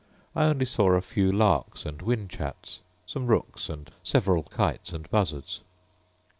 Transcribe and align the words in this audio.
I 0.35 0.45
only 0.45 0.65
saw 0.65 0.93
a 0.93 1.01
few 1.03 1.31
larks 1.31 1.85
and 1.85 2.01
whin 2.01 2.27
chats, 2.27 2.79
some 3.05 3.27
rooks, 3.27 3.69
and 3.69 3.91
several 4.01 4.41
kites 4.41 4.93
and 4.93 5.07
buzzards. 5.11 5.61